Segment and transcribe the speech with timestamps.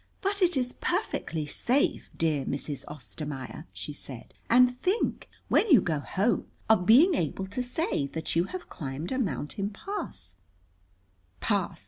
[0.21, 2.85] "But it is perfectly safe, dear Mrs.
[2.87, 8.35] Ostermaier," she said "And think, when you go home, of being able to say that
[8.35, 10.37] you have climbed a mountain pass."
[11.39, 11.79] "Pass!"